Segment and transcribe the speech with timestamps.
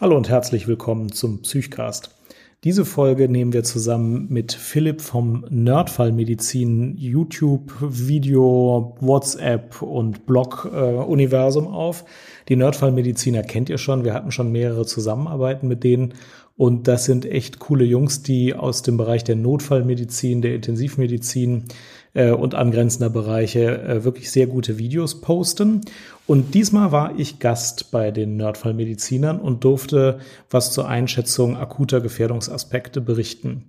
[0.00, 2.16] Hallo und herzlich willkommen zum Psychcast.
[2.64, 11.68] Diese Folge nehmen wir zusammen mit Philipp vom Nerdfallmedizin YouTube, Video, WhatsApp und Blog-Universum äh,
[11.68, 12.06] auf.
[12.48, 14.02] Die Nerdfallmediziner kennt ihr schon.
[14.02, 16.14] Wir hatten schon mehrere Zusammenarbeiten mit denen.
[16.56, 21.64] Und das sind echt coole Jungs, die aus dem Bereich der Notfallmedizin, der Intensivmedizin
[22.14, 25.82] äh, und angrenzender Bereiche äh, wirklich sehr gute Videos posten.
[26.26, 33.00] Und diesmal war ich Gast bei den Nerdfallmedizinern und durfte was zur Einschätzung akuter Gefährdungsaspekte
[33.00, 33.64] berichten.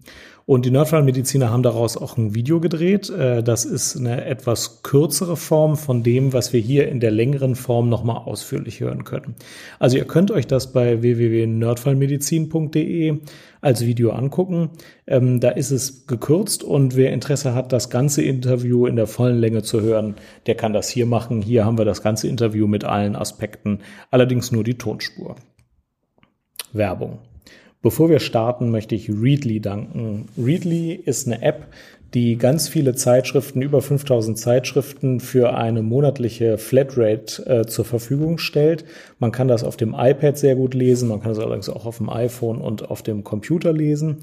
[0.46, 3.10] Und die Nerdfallmediziner haben daraus auch ein Video gedreht.
[3.10, 7.56] Äh, das ist eine etwas kürzere Form von dem, was wir hier in der längeren
[7.56, 9.36] Form nochmal ausführlich hören können.
[9.80, 13.20] Also ihr könnt euch das bei www.nerdfallmedizin.de
[13.62, 14.72] als Video angucken.
[15.12, 19.40] Ähm, da ist es gekürzt und wer Interesse hat, das ganze Interview in der vollen
[19.40, 20.16] Länge zu hören,
[20.48, 21.42] der kann das hier machen.
[21.42, 23.80] Hier haben wir das ganze Interview mit allen Aspekten,
[24.10, 25.36] allerdings nur die Tonspur.
[26.72, 27.20] Werbung.
[27.82, 30.30] Bevor wir starten, möchte ich Readly danken.
[30.38, 31.68] Readly ist eine App,
[32.14, 38.86] die ganz viele Zeitschriften, über 5000 Zeitschriften für eine monatliche Flatrate äh, zur Verfügung stellt.
[39.20, 41.98] Man kann das auf dem iPad sehr gut lesen, man kann es allerdings auch auf
[41.98, 44.20] dem iPhone und auf dem Computer lesen.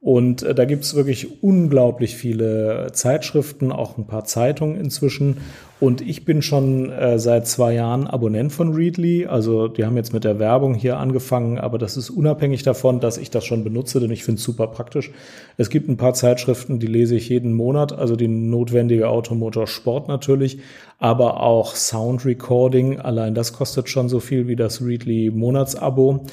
[0.00, 5.38] Und äh, da gibt's wirklich unglaublich viele Zeitschriften, auch ein paar Zeitungen inzwischen.
[5.80, 9.26] Und ich bin schon äh, seit zwei Jahren Abonnent von Readly.
[9.26, 13.18] Also die haben jetzt mit der Werbung hier angefangen, aber das ist unabhängig davon, dass
[13.18, 15.10] ich das schon benutze, denn ich finde es super praktisch.
[15.56, 20.06] Es gibt ein paar Zeitschriften, die lese ich jeden Monat, also die notwendige Automotor Sport
[20.06, 20.58] natürlich,
[20.98, 23.00] aber auch Sound Recording.
[23.00, 26.24] Allein das kostet schon so viel wie das Readly Monatsabo.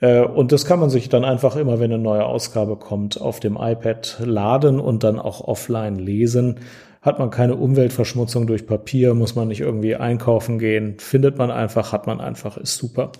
[0.00, 3.40] Äh, und das kann man sich dann einfach immer, wenn eine neue Ausgabe kommt, auf
[3.40, 6.60] dem iPad laden und dann auch offline lesen.
[7.02, 11.92] Hat man keine Umweltverschmutzung durch Papier, muss man nicht irgendwie einkaufen gehen, findet man einfach,
[11.92, 13.12] hat man einfach, ist super.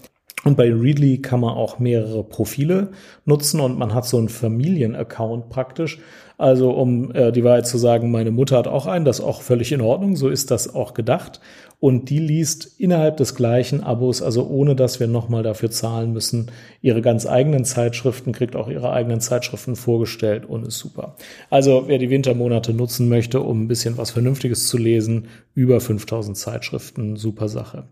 [0.45, 2.93] Und bei Readly kann man auch mehrere Profile
[3.25, 5.99] nutzen und man hat so einen Familienaccount praktisch.
[6.39, 9.43] Also um äh, die Wahrheit zu sagen, meine Mutter hat auch einen, das ist auch
[9.43, 11.41] völlig in Ordnung, so ist das auch gedacht.
[11.81, 16.51] Und die liest innerhalb des gleichen Abos, also ohne dass wir nochmal dafür zahlen müssen,
[16.81, 21.17] ihre ganz eigenen Zeitschriften, kriegt auch ihre eigenen Zeitschriften vorgestellt und ist super.
[21.51, 26.37] Also wer die Wintermonate nutzen möchte, um ein bisschen was Vernünftiges zu lesen, über 5000
[26.37, 27.85] Zeitschriften, super Sache.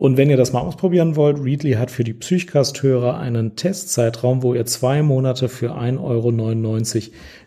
[0.00, 4.54] Und wenn ihr das mal ausprobieren wollt, Readly hat für die Psychcast-Hörer einen Testzeitraum, wo
[4.54, 6.32] ihr zwei Monate für 1,99 Euro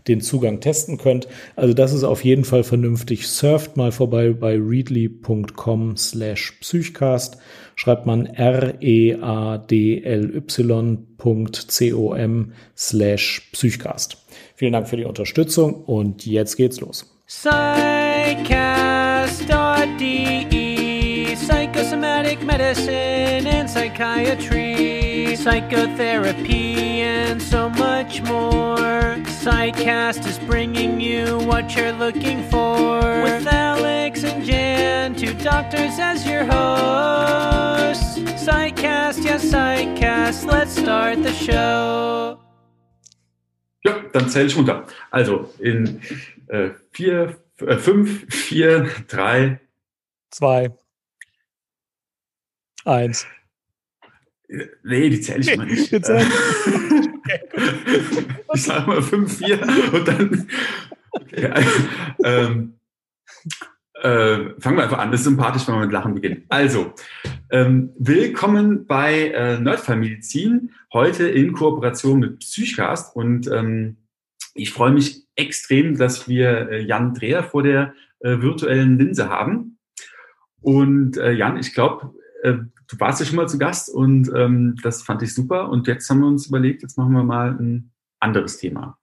[0.07, 1.27] den Zugang testen könnt.
[1.55, 3.27] Also das ist auf jeden Fall vernünftig.
[3.27, 7.37] Surft mal vorbei bei readly.com slash Psychcast.
[7.75, 8.77] Schreibt man r-e-a-d-l-y.com
[12.77, 14.17] slash Psychcast.
[14.53, 17.11] Vielen Dank für die Unterstützung und jetzt geht's los.
[17.25, 18.43] Psychcast.de
[21.83, 29.17] psychosomatic medicine and psychiatry, psychotherapy, and so much more.
[29.43, 32.99] Psychcast is bringing you what you're looking for.
[33.23, 38.17] With Alex and Jan, two doctors as your hosts.
[38.41, 42.39] Psychcast, yes, Psychcast, let's start the show.
[43.85, 44.85] Ja, dann zähle ich runter.
[45.11, 45.99] Also in
[46.47, 49.59] äh, vier, äh, fünf, vier, drei,
[50.31, 50.71] zwei,
[52.85, 53.25] Eins.
[54.83, 55.91] Nee, die zähle ich mal nicht.
[55.91, 56.17] Die zähl
[57.23, 57.39] okay,
[58.53, 59.61] ich sage mal 5, 4
[59.93, 60.47] und dann.
[61.11, 61.65] Okay,
[62.23, 62.73] ähm,
[64.01, 65.11] äh, fangen wir einfach an.
[65.11, 66.43] Das ist sympathisch, wenn wir mit Lachen beginnen.
[66.49, 66.93] Also,
[67.51, 73.15] ähm, willkommen bei äh, Nerdfallmedizin, heute in Kooperation mit Psychcast.
[73.15, 73.97] Und ähm,
[74.53, 79.77] ich freue mich extrem, dass wir äh, Jan Dreher vor der äh, virtuellen Linse haben.
[80.61, 82.13] Und äh, Jan, ich glaube,
[82.43, 82.55] äh,
[82.87, 85.69] du warst ja schon mal zu Gast und ähm, das fand ich super.
[85.69, 88.97] Und jetzt haben wir uns überlegt, jetzt machen wir mal ein anderes Thema.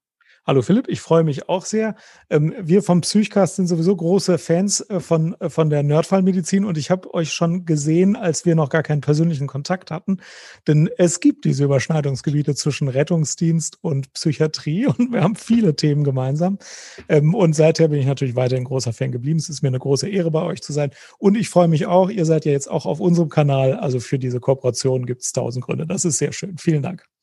[0.47, 1.95] Hallo Philipp, ich freue mich auch sehr.
[2.31, 6.79] Ähm, wir vom Psychcast sind sowieso große Fans äh, von, äh, von der Nerdfallmedizin und
[6.79, 10.17] ich habe euch schon gesehen, als wir noch gar keinen persönlichen Kontakt hatten.
[10.67, 16.59] Denn es gibt diese Überschneidungsgebiete zwischen Rettungsdienst und Psychiatrie und wir haben viele Themen gemeinsam.
[17.11, 19.39] Ähm, und seither bin ich natürlich weiterhin großer Fan geblieben.
[19.39, 20.91] Es ist mir eine große Ehre, bei euch zu sein.
[21.19, 23.75] Und ich freue mich auch, ihr seid ja jetzt auch auf unserem Kanal.
[23.75, 25.87] Also für diese Kooperation gibt es tausend Gründe.
[25.87, 26.57] Das ist sehr schön.
[26.57, 27.20] Vielen Dank.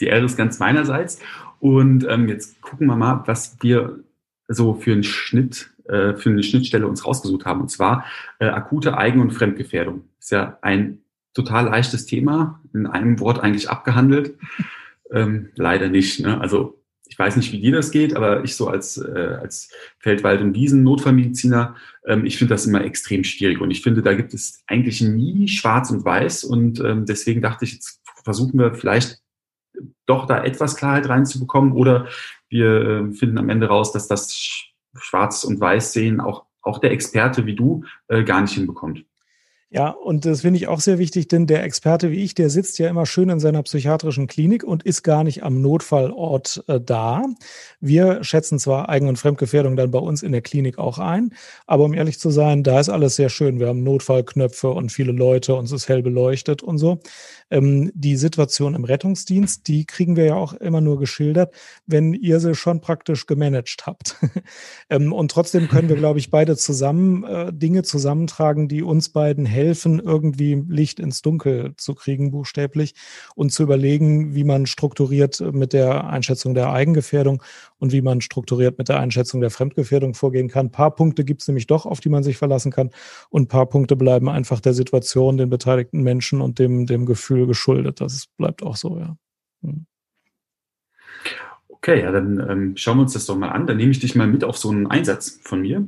[0.00, 1.20] Die Ehre ist ganz meinerseits.
[1.60, 4.00] Und ähm, jetzt gucken wir mal, was wir
[4.48, 7.60] so für einen Schnitt, äh, für eine Schnittstelle uns rausgesucht haben.
[7.60, 8.04] Und zwar
[8.38, 10.04] äh, akute Eigen- und Fremdgefährdung.
[10.18, 10.98] Ist ja ein
[11.34, 14.34] total leichtes Thema, in einem Wort eigentlich abgehandelt.
[15.10, 16.20] Ähm, leider nicht.
[16.20, 16.40] Ne?
[16.40, 16.77] Also
[17.08, 20.54] ich weiß nicht, wie dir das geht, aber ich so als, äh, als Feldwald- und
[20.54, 21.74] Wiesen-Notfallmediziner,
[22.06, 23.60] ähm, ich finde das immer extrem schwierig.
[23.60, 26.44] Und ich finde, da gibt es eigentlich nie schwarz und weiß.
[26.44, 29.22] Und ähm, deswegen dachte ich, jetzt versuchen wir vielleicht
[30.06, 32.08] doch da etwas Klarheit reinzubekommen oder
[32.48, 34.34] wir äh, finden am Ende raus, dass das
[34.94, 39.04] Schwarz- und Weiß-Sehen auch, auch der Experte wie du äh, gar nicht hinbekommt.
[39.70, 42.78] Ja, und das finde ich auch sehr wichtig, denn der Experte wie ich, der sitzt
[42.78, 47.24] ja immer schön in seiner psychiatrischen Klinik und ist gar nicht am Notfallort äh, da.
[47.78, 51.34] Wir schätzen zwar Eigen- und Fremdgefährdung dann bei uns in der Klinik auch ein,
[51.66, 53.60] aber um ehrlich zu sein, da ist alles sehr schön.
[53.60, 57.00] Wir haben Notfallknöpfe und viele Leute, uns ist hell beleuchtet und so.
[57.50, 61.54] Ähm, die Situation im Rettungsdienst, die kriegen wir ja auch immer nur geschildert,
[61.86, 64.16] wenn ihr sie schon praktisch gemanagt habt.
[64.88, 69.44] ähm, und trotzdem können wir, glaube ich, beide zusammen äh, Dinge zusammentragen, die uns beiden
[69.44, 72.94] helfen, irgendwie Licht ins Dunkel zu kriegen, buchstäblich,
[73.34, 77.42] und zu überlegen, wie man strukturiert mit der Einschätzung der Eigengefährdung
[77.78, 80.66] und wie man strukturiert mit der Einschätzung der Fremdgefährdung vorgehen kann.
[80.66, 82.90] Ein paar Punkte gibt es nämlich doch, auf die man sich verlassen kann.
[83.30, 87.46] Und ein paar Punkte bleiben einfach der Situation, den beteiligten Menschen und dem, dem Gefühl
[87.46, 88.00] geschuldet.
[88.00, 89.16] Das bleibt auch so, ja.
[89.62, 89.86] Hm.
[91.68, 93.66] Okay, ja, dann ähm, schauen wir uns das doch mal an.
[93.66, 95.86] Dann nehme ich dich mal mit auf so einen Einsatz von mir.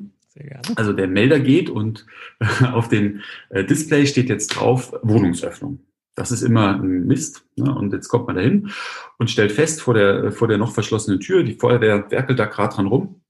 [0.76, 2.06] Also der Melder geht und
[2.72, 5.80] auf dem äh, Display steht jetzt drauf Wohnungsöffnung.
[6.14, 7.46] Das ist immer ein Mist.
[7.56, 7.74] Ne?
[7.74, 8.70] Und jetzt kommt man dahin
[9.18, 12.74] und stellt fest vor der, vor der noch verschlossenen Tür, die Feuerwehr werkelt da gerade
[12.74, 13.22] dran rum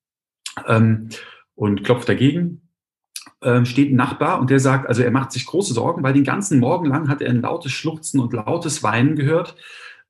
[0.67, 1.09] ähm,
[1.55, 2.63] und klopft dagegen.
[3.43, 6.25] Ähm, steht ein Nachbar und der sagt, also er macht sich große Sorgen, weil den
[6.25, 9.57] ganzen Morgen lang hat er ein lautes Schluchzen und lautes Weinen gehört.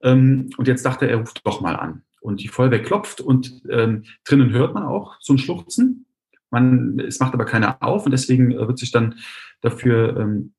[0.03, 2.03] Ähm, und jetzt dachte er, er ruft doch mal an.
[2.21, 6.07] Und die Feuerwehr klopft und ähm, drinnen hört man auch so ein Schluchzen.
[6.51, 9.17] Man, es macht aber keiner auf und deswegen wird sich dann
[9.61, 10.53] dafür ähm,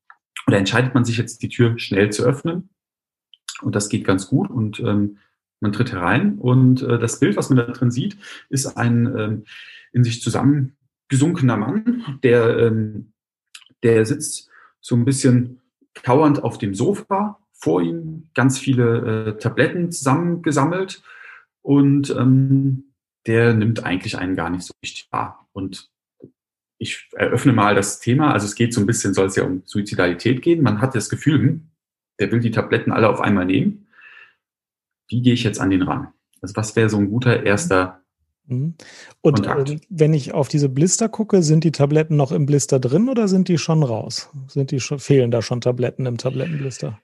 [0.46, 2.70] oder entscheidet man sich jetzt, die Tür schnell zu öffnen.
[3.62, 5.18] Und das geht ganz gut und ähm,
[5.60, 6.38] man tritt herein.
[6.38, 8.16] Und äh, das Bild, was man da drin sieht,
[8.48, 9.44] ist ein ähm,
[9.92, 13.12] in sich zusammengesunkener Mann, der, ähm,
[13.82, 14.50] der sitzt
[14.80, 15.60] so ein bisschen
[16.02, 17.38] kauernd auf dem Sofa.
[17.52, 21.02] Vor ihm ganz viele äh, Tabletten zusammengesammelt
[21.60, 22.91] und ähm,
[23.26, 25.48] der nimmt eigentlich einen gar nicht so richtig wahr.
[25.52, 25.90] Und
[26.78, 28.32] ich eröffne mal das Thema.
[28.32, 30.62] Also es geht so ein bisschen, soll es ja um Suizidalität gehen.
[30.62, 31.70] Man hat das Gefühl, hm,
[32.18, 33.86] der will die Tabletten alle auf einmal nehmen.
[35.08, 36.08] Wie gehe ich jetzt an den ran?
[36.40, 38.02] Also was wäre so ein guter erster
[38.46, 38.74] mhm.
[39.20, 43.08] und äh, wenn ich auf diese Blister gucke, sind die Tabletten noch im Blister drin
[43.08, 44.30] oder sind die schon raus?
[44.48, 46.98] Sind die schon, fehlen da schon Tabletten im Tablettenblister?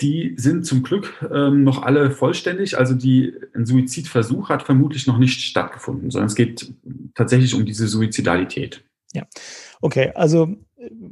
[0.00, 2.76] Die sind zum Glück ähm, noch alle vollständig.
[2.76, 6.72] Also die, ein Suizidversuch hat vermutlich noch nicht stattgefunden, sondern es geht
[7.14, 8.84] tatsächlich um diese Suizidalität.
[9.14, 9.26] Ja,
[9.80, 10.12] okay.
[10.14, 10.56] Also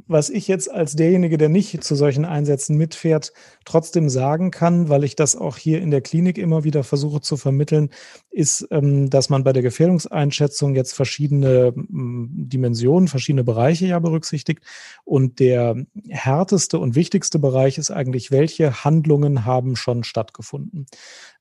[0.07, 3.33] was ich jetzt als derjenige, der nicht zu solchen Einsätzen mitfährt,
[3.65, 7.37] trotzdem sagen kann, weil ich das auch hier in der Klinik immer wieder versuche zu
[7.37, 7.89] vermitteln,
[8.31, 14.63] ist, ähm, dass man bei der Gefährdungseinschätzung jetzt verschiedene Dimensionen, verschiedene Bereiche ja berücksichtigt.
[15.03, 15.75] Und der
[16.09, 20.85] härteste und wichtigste Bereich ist eigentlich, welche Handlungen haben schon stattgefunden.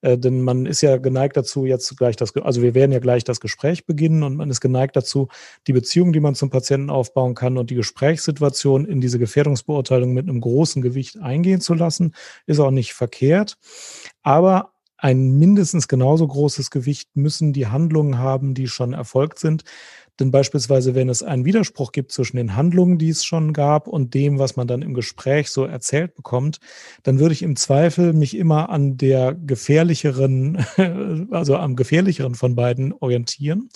[0.00, 3.24] Äh, denn man ist ja geneigt dazu, jetzt gleich das, also wir werden ja gleich
[3.24, 5.28] das Gespräch beginnen und man ist geneigt dazu,
[5.66, 7.74] die Beziehung, die man zum Patienten aufbauen kann und die
[8.24, 12.14] Gesprächssituation in diese Gefährdungsbeurteilung mit einem großen Gewicht eingehen zu lassen,
[12.46, 13.58] ist auch nicht verkehrt.
[14.22, 19.64] Aber ein mindestens genauso großes Gewicht müssen die Handlungen haben, die schon erfolgt sind.
[20.20, 24.14] Denn beispielsweise, wenn es einen Widerspruch gibt zwischen den Handlungen, die es schon gab, und
[24.14, 26.60] dem, was man dann im Gespräch so erzählt bekommt,
[27.02, 30.64] dann würde ich im Zweifel mich immer an der gefährlicheren,
[31.32, 33.68] also am gefährlicheren von beiden orientieren.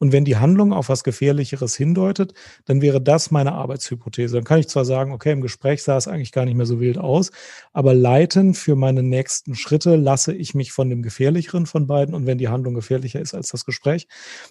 [0.00, 2.32] Und wenn die Handlung auf was Gefährlicheres hindeutet,
[2.64, 4.34] dann wäre das meine Arbeitshypothese.
[4.34, 6.80] Dann kann ich zwar sagen, okay, im Gespräch sah es eigentlich gar nicht mehr so
[6.80, 7.30] wild aus,
[7.74, 12.14] aber leiten für meine nächsten Schritte lasse ich mich von dem gefährlicheren von beiden.
[12.14, 14.08] Und wenn die Handlung gefährlicher ist als das Gespräch,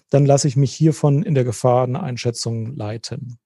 [0.08, 3.38] dann lasse ich mich hiervon in der Gefahreneinschätzung leiten.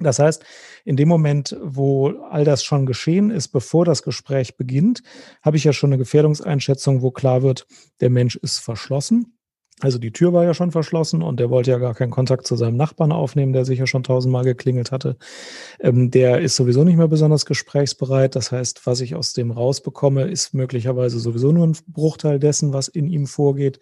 [0.00, 0.44] Das heißt,
[0.84, 5.02] in dem Moment, wo all das schon geschehen ist, bevor das Gespräch beginnt,
[5.42, 7.66] habe ich ja schon eine Gefährdungseinschätzung, wo klar wird,
[8.00, 9.33] der Mensch ist verschlossen.
[9.80, 12.54] Also die Tür war ja schon verschlossen und der wollte ja gar keinen Kontakt zu
[12.54, 15.16] seinem Nachbarn aufnehmen, der sicher schon tausendmal geklingelt hatte.
[15.80, 18.36] Ähm, der ist sowieso nicht mehr besonders gesprächsbereit.
[18.36, 22.86] Das heißt, was ich aus dem rausbekomme, ist möglicherweise sowieso nur ein Bruchteil dessen, was
[22.86, 23.80] in ihm vorgeht.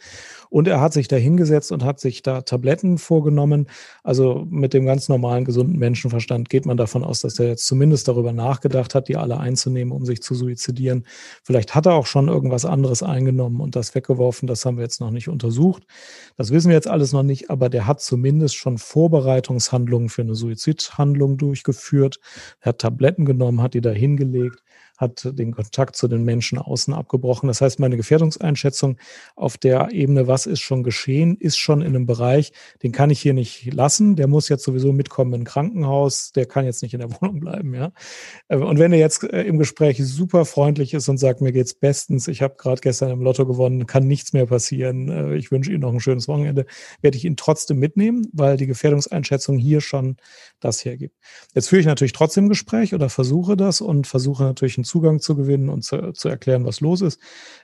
[0.49, 3.67] Und er hat sich da hingesetzt und hat sich da Tabletten vorgenommen.
[4.03, 8.09] Also mit dem ganz normalen, gesunden Menschenverstand geht man davon aus, dass er jetzt zumindest
[8.09, 11.05] darüber nachgedacht hat, die alle einzunehmen, um sich zu suizidieren.
[11.43, 14.47] Vielleicht hat er auch schon irgendwas anderes eingenommen und das weggeworfen.
[14.47, 15.82] Das haben wir jetzt noch nicht untersucht.
[15.83, 16.33] Versucht.
[16.37, 20.35] Das wissen wir jetzt alles noch nicht, aber der hat zumindest schon Vorbereitungshandlungen für eine
[20.35, 22.21] Suizidhandlung durchgeführt.
[22.61, 24.63] Er hat Tabletten genommen, hat die da hingelegt
[24.99, 27.49] hat den Kontakt zu den Menschen außen abgebrochen.
[27.49, 28.99] Das heißt, meine Gefährdungseinschätzung
[29.37, 33.21] auf der Ebene, was ist schon geschehen, ist schon in einem Bereich, den kann ich
[33.21, 34.17] hier nicht lassen.
[34.17, 36.33] Der muss jetzt sowieso mitkommen in ein Krankenhaus.
[36.33, 37.93] Der kann jetzt nicht in der Wohnung bleiben, ja.
[38.49, 41.75] Äh, und wenn er jetzt äh, im Gespräch super freundlich ist und sagt, mir geht's
[41.75, 45.71] bestens, ich habe gerade gestern im Lotto gewonnen, kann nichts mehr passieren, äh, ich wünsche
[45.71, 46.67] Ihnen noch ein schönes Wochenende,
[47.01, 50.17] werde ich ihn trotzdem mitnehmen, weil die Gefährdungseinschätzung hier schon
[50.61, 51.17] das hergibt.
[51.55, 55.37] Jetzt führe ich natürlich trotzdem Gespräch oder versuche das und versuche natürlich einen Zugang zu
[55.37, 57.21] gewinnen und zu, zu erklären, was los ist.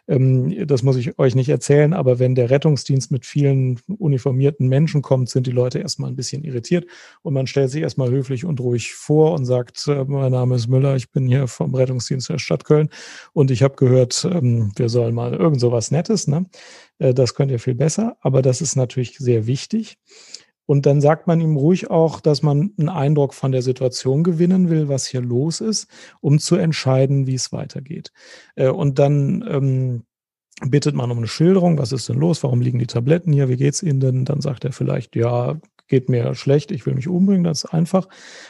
[0.06, 5.02] Ähm, das muss ich euch nicht erzählen, aber wenn der Rettungsdienst mit vielen uniformierten Menschen
[5.02, 6.86] kommt, sind die Leute erstmal ein bisschen irritiert
[7.22, 10.68] und man stellt sich erstmal höflich und ruhig vor und sagt, äh, mein Name ist
[10.68, 12.88] Müller, ich bin hier vom Rettungsdienst der Stadt Köln
[13.32, 16.28] und ich habe gehört, ähm, wir sollen mal irgend so was Nettes.
[16.28, 16.46] Ne?
[16.98, 19.98] Äh, das könnt ihr viel besser, aber das ist natürlich sehr wichtig.
[20.68, 24.68] Und dann sagt man ihm ruhig auch, dass man einen Eindruck von der Situation gewinnen
[24.68, 25.88] will, was hier los ist,
[26.20, 28.12] um zu entscheiden, wie es weitergeht.
[28.54, 30.02] Äh, und dann ähm,
[30.70, 33.56] bittet man um eine Schilderung, was ist denn los, warum liegen die Tabletten hier, wie
[33.56, 34.24] geht's Ihnen denn?
[34.26, 35.58] Dann sagt er vielleicht, ja,
[35.88, 38.06] geht mir schlecht, ich will mich umbringen, das ist einfach,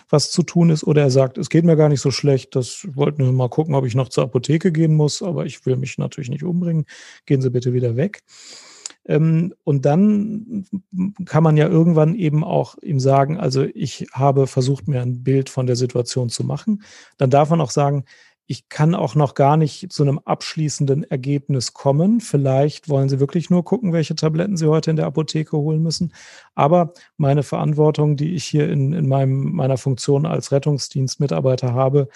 [0.08, 0.82] was zu tun ist.
[0.82, 3.76] Oder er sagt, es geht mir gar nicht so schlecht, das wollten wir mal gucken,
[3.76, 6.84] ob ich noch zur Apotheke gehen muss, aber ich will mich natürlich nicht umbringen,
[7.26, 8.22] gehen Sie bitte wieder weg.
[9.08, 10.66] Ähm, und dann
[11.24, 15.48] kann man ja irgendwann eben auch ihm sagen, also ich habe versucht, mir ein Bild
[15.48, 16.82] von der Situation zu machen.
[17.16, 18.04] Dann darf man auch sagen,
[18.50, 22.20] ich kann auch noch gar nicht zu einem abschließenden Ergebnis kommen.
[22.20, 26.14] Vielleicht wollen Sie wirklich nur gucken, welche Tabletten Sie heute in der Apotheke holen müssen.
[26.54, 32.08] Aber meine Verantwortung, die ich hier in, in meinem, meiner Funktion als Rettungsdienstmitarbeiter habe,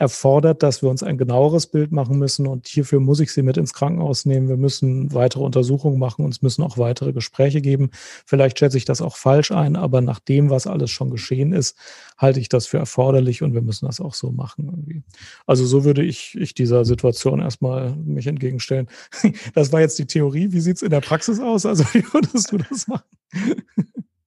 [0.00, 3.58] erfordert, dass wir uns ein genaueres Bild machen müssen und hierfür muss ich sie mit
[3.58, 4.48] ins Krankenhaus nehmen.
[4.48, 7.90] Wir müssen weitere Untersuchungen machen, uns müssen auch weitere Gespräche geben.
[8.24, 11.76] Vielleicht schätze ich das auch falsch ein, aber nach dem, was alles schon geschehen ist,
[12.16, 15.02] halte ich das für erforderlich und wir müssen das auch so machen irgendwie.
[15.46, 18.88] Also so würde ich, ich dieser Situation erstmal mich entgegenstellen.
[19.54, 20.52] Das war jetzt die Theorie.
[20.52, 21.66] Wie sieht's in der Praxis aus?
[21.66, 23.04] Also wie würdest du das machen?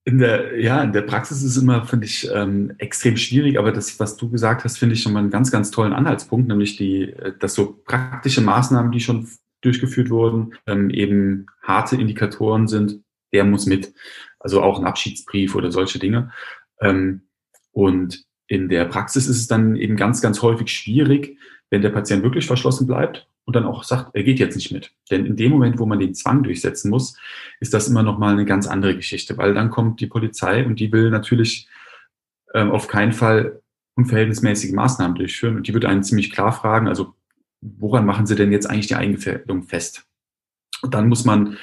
[0.06, 3.72] In der, ja, in der Praxis ist es immer, finde ich, ähm, extrem schwierig, aber
[3.72, 6.76] das, was du gesagt hast, finde ich schon mal einen ganz, ganz tollen Anhaltspunkt, nämlich
[6.76, 9.26] die, äh, dass so praktische Maßnahmen, die schon
[9.62, 13.00] durchgeführt wurden, ähm, eben harte Indikatoren sind,
[13.32, 13.94] der muss mit.
[14.38, 16.30] Also auch ein Abschiedsbrief oder solche Dinge.
[16.80, 17.22] Ähm,
[17.72, 21.38] und in der Praxis ist es dann eben ganz, ganz häufig schwierig,
[21.70, 24.92] wenn der Patient wirklich verschlossen bleibt und dann auch sagt, er geht jetzt nicht mit.
[25.10, 27.18] Denn in dem Moment, wo man den Zwang durchsetzen muss,
[27.60, 30.80] ist das immer noch mal eine ganz andere Geschichte, weil dann kommt die Polizei und
[30.80, 31.68] die will natürlich
[32.54, 33.60] ähm, auf keinen Fall
[33.96, 37.14] unverhältnismäßige Maßnahmen durchführen und die wird einen ziemlich klar fragen, also
[37.60, 40.06] woran machen Sie denn jetzt eigentlich die Eingefährdung fest?
[40.82, 41.56] Und dann muss man,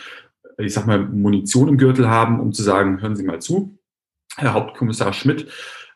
[0.58, 3.77] ich sag mal, Munition im Gürtel haben, um zu sagen, hören Sie mal zu,
[4.38, 5.51] Herr Hauptkommissar Schmidt,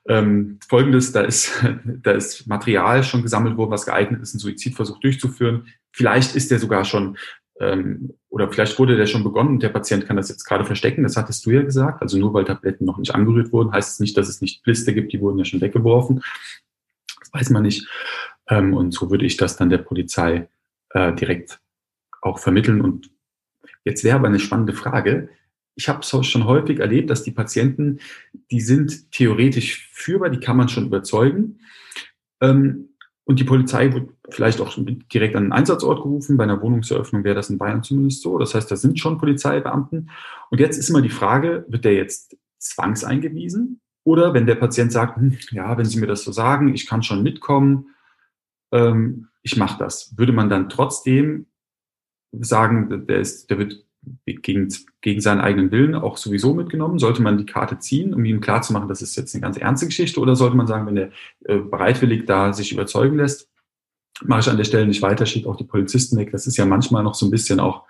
[0.07, 1.51] ähm, Folgendes, da ist,
[1.85, 5.67] da ist Material schon gesammelt worden, was geeignet ist, einen Suizidversuch durchzuführen.
[5.91, 7.17] Vielleicht ist der sogar schon,
[7.59, 11.03] ähm, oder vielleicht wurde der schon begonnen und der Patient kann das jetzt gerade verstecken.
[11.03, 12.01] Das hattest du ja gesagt.
[12.01, 14.93] Also nur weil Tabletten noch nicht angerührt wurden, heißt es nicht, dass es nicht Blister
[14.93, 16.21] gibt, die wurden ja schon weggeworfen.
[17.19, 17.87] Das weiß man nicht.
[18.47, 20.47] Ähm, und so würde ich das dann der Polizei
[20.89, 21.59] äh, direkt
[22.21, 22.81] auch vermitteln.
[22.81, 23.09] Und
[23.83, 25.29] jetzt wäre aber eine spannende Frage
[25.75, 27.99] ich habe es schon häufig erlebt, dass die Patienten,
[28.49, 31.59] die sind theoretisch führbar, die kann man schon überzeugen.
[32.41, 32.89] Ähm,
[33.25, 34.77] und die Polizei wird vielleicht auch
[35.11, 36.37] direkt an den Einsatzort gerufen.
[36.37, 38.37] Bei einer Wohnungseröffnung wäre das in Bayern zumindest so.
[38.37, 40.11] Das heißt, da sind schon Polizeibeamten.
[40.51, 43.81] Und jetzt ist immer die Frage, wird der jetzt zwangseingewiesen?
[44.03, 47.01] Oder wenn der Patient sagt, hm, ja, wenn Sie mir das so sagen, ich kann
[47.01, 47.87] schon mitkommen,
[48.71, 50.15] ähm, ich mache das.
[50.17, 51.47] Würde man dann trotzdem
[52.31, 53.84] sagen, der, ist, der wird
[54.25, 56.99] gegen, gegen seinen eigenen Willen auch sowieso mitgenommen?
[56.99, 60.19] Sollte man die Karte ziehen, um ihm klarzumachen, das ist jetzt eine ganz ernste Geschichte?
[60.19, 61.11] Oder sollte man sagen, wenn er
[61.45, 63.49] äh, bereitwillig da sich überzeugen lässt,
[64.23, 66.31] mache ich an der Stelle nicht weiter, schicke auch die Polizisten weg.
[66.31, 67.83] Das ist ja manchmal noch so ein bisschen auch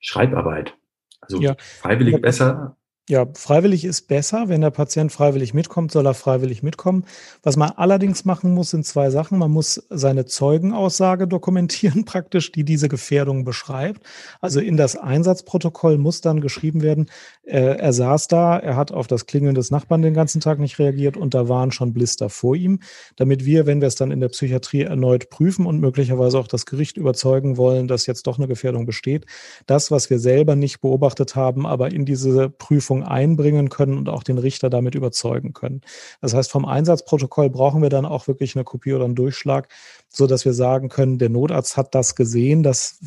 [0.00, 0.76] Schreibarbeit.
[1.20, 1.54] Also ja.
[1.58, 2.76] freiwillig besser,
[3.08, 4.48] ja, freiwillig ist besser.
[4.48, 7.04] Wenn der Patient freiwillig mitkommt, soll er freiwillig mitkommen.
[7.42, 9.38] Was man allerdings machen muss, sind zwei Sachen.
[9.38, 14.04] Man muss seine Zeugenaussage dokumentieren, praktisch, die diese Gefährdung beschreibt.
[14.40, 17.10] Also in das Einsatzprotokoll muss dann geschrieben werden,
[17.42, 20.78] äh, er saß da, er hat auf das Klingeln des Nachbarn den ganzen Tag nicht
[20.78, 22.78] reagiert und da waren schon Blister vor ihm,
[23.16, 26.66] damit wir, wenn wir es dann in der Psychiatrie erneut prüfen und möglicherweise auch das
[26.66, 29.26] Gericht überzeugen wollen, dass jetzt doch eine Gefährdung besteht,
[29.66, 34.08] das, was wir selber nicht beobachtet haben, aber in diese Prüfung Prüfung einbringen können und
[34.08, 35.80] auch den Richter damit überzeugen können.
[36.20, 39.68] Das heißt, vom Einsatzprotokoll brauchen wir dann auch wirklich eine Kopie oder einen Durchschlag,
[40.12, 42.98] so dass wir sagen können, der Notarzt hat das gesehen, das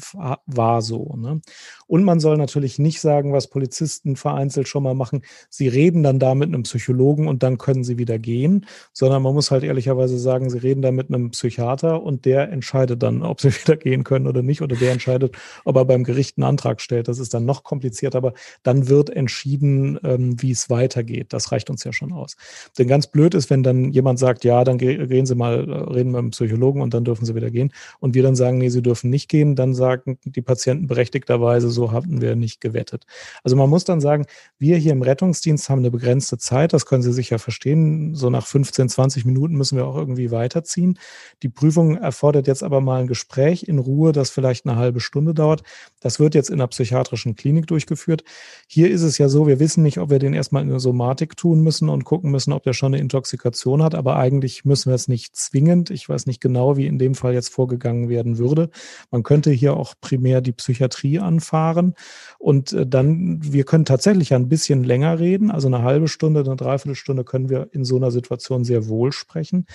[0.45, 1.15] war so.
[1.15, 1.41] Ne?
[1.87, 6.17] Und man soll natürlich nicht sagen, was Polizisten vereinzelt schon mal machen, sie reden dann
[6.17, 10.17] da mit einem Psychologen und dann können sie wieder gehen, sondern man muss halt ehrlicherweise
[10.17, 14.03] sagen, sie reden da mit einem Psychiater und der entscheidet dann, ob sie wieder gehen
[14.03, 17.07] können oder nicht, oder der entscheidet, ob er beim Gericht einen Antrag stellt.
[17.07, 18.33] Das ist dann noch komplizierter, aber
[18.63, 21.33] dann wird entschieden, ähm, wie es weitergeht.
[21.33, 22.35] Das reicht uns ja schon aus.
[22.79, 26.11] Denn ganz blöd ist, wenn dann jemand sagt, ja, dann gehen Sie mal, äh, reden
[26.11, 27.71] mit einem Psychologen und dann dürfen Sie wieder gehen.
[27.99, 31.91] Und wir dann sagen, nee, Sie dürfen nicht gehen, dann sagen die Patienten berechtigterweise, so
[31.91, 33.05] hatten wir nicht gewettet.
[33.43, 34.25] Also man muss dann sagen,
[34.57, 38.15] wir hier im Rettungsdienst haben eine begrenzte Zeit, das können Sie sicher verstehen.
[38.15, 40.97] So nach 15, 20 Minuten müssen wir auch irgendwie weiterziehen.
[41.43, 45.33] Die Prüfung erfordert jetzt aber mal ein Gespräch in Ruhe, das vielleicht eine halbe Stunde
[45.33, 45.63] dauert.
[45.99, 48.23] Das wird jetzt in einer psychiatrischen Klinik durchgeführt.
[48.67, 51.37] Hier ist es ja so, wir wissen nicht, ob wir den erstmal in der Somatik
[51.37, 54.95] tun müssen und gucken müssen, ob der schon eine Intoxikation hat, aber eigentlich müssen wir
[54.95, 55.89] es nicht zwingend.
[55.89, 58.69] Ich weiß nicht genau, wie in dem Fall jetzt vorgegangen werden würde.
[59.11, 61.95] Man könnte hier auch primär die Psychiatrie anfahren.
[62.39, 66.55] Und äh, dann, wir können tatsächlich ein bisschen länger reden, also eine halbe Stunde, eine
[66.55, 69.65] Dreiviertelstunde können wir in so einer Situation sehr wohl sprechen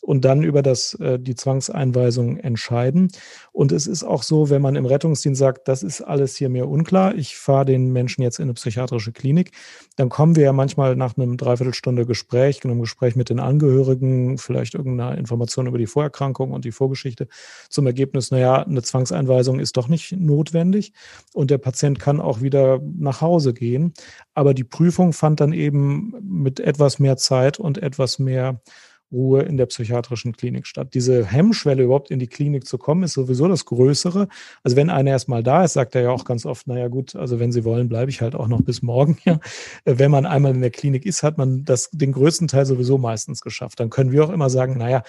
[0.00, 3.08] und dann über das, äh, die Zwangseinweisung entscheiden.
[3.52, 6.68] Und es ist auch so, wenn man im Rettungsdienst sagt, das ist alles hier mir
[6.68, 9.52] unklar, ich fahre den Menschen jetzt in eine psychiatrische Klinik,
[9.96, 14.74] dann kommen wir ja manchmal nach einem Dreiviertelstunde Gespräch, einem Gespräch mit den Angehörigen, vielleicht
[14.74, 17.28] irgendeiner Information über die Vorerkrankung und die Vorgeschichte
[17.68, 20.92] zum Ergebnis, naja, eine Zwangseinweisung ist doch nicht notwendig
[21.34, 23.92] und der Patient kann auch wieder nach Hause gehen.
[24.34, 28.60] Aber die Prüfung fand dann eben mit etwas mehr Zeit und etwas mehr
[29.10, 30.94] Ruhe in der psychiatrischen Klinik statt.
[30.94, 34.28] Diese Hemmschwelle überhaupt in die Klinik zu kommen, ist sowieso das Größere.
[34.62, 37.40] Also wenn einer erstmal da ist, sagt er ja auch ganz oft, naja gut, also
[37.40, 39.40] wenn Sie wollen, bleibe ich halt auch noch bis morgen hier.
[39.84, 43.40] Wenn man einmal in der Klinik ist, hat man das den größten Teil sowieso meistens
[43.40, 43.80] geschafft.
[43.80, 45.02] Dann können wir auch immer sagen, naja,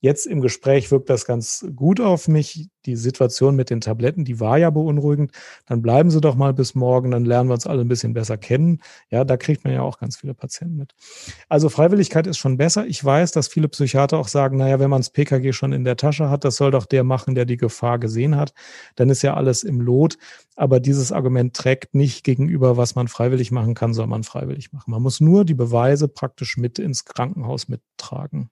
[0.00, 2.68] Jetzt im Gespräch wirkt das ganz gut auf mich.
[2.84, 5.32] Die Situation mit den Tabletten, die war ja beunruhigend.
[5.64, 8.36] Dann bleiben Sie doch mal bis morgen, dann lernen wir uns alle ein bisschen besser
[8.36, 8.80] kennen.
[9.10, 10.94] Ja, da kriegt man ja auch ganz viele Patienten mit.
[11.48, 12.86] Also Freiwilligkeit ist schon besser.
[12.86, 15.96] Ich weiß, dass viele Psychiater auch sagen, naja, wenn man das PKG schon in der
[15.96, 18.52] Tasche hat, das soll doch der machen, der die Gefahr gesehen hat.
[18.94, 20.18] Dann ist ja alles im Lot.
[20.54, 24.90] Aber dieses Argument trägt nicht gegenüber, was man freiwillig machen kann, soll man freiwillig machen.
[24.90, 28.50] Man muss nur die Beweise praktisch mit ins Krankenhaus mittragen.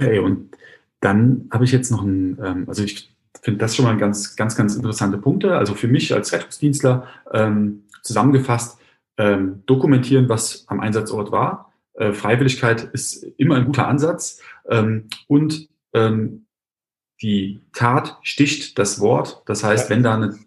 [0.00, 0.56] Okay, und
[1.00, 4.56] dann habe ich jetzt noch ein, ähm, also ich finde das schon mal ganz, ganz,
[4.56, 5.56] ganz interessante Punkte.
[5.56, 8.78] Also für mich als Rettungsdienstler ähm, zusammengefasst,
[9.18, 11.72] ähm, dokumentieren, was am Einsatzort war.
[11.94, 16.46] Äh, Freiwilligkeit ist immer ein guter Ansatz ähm, und ähm,
[17.20, 19.42] die Tat sticht das Wort.
[19.46, 20.38] Das heißt, wenn da eine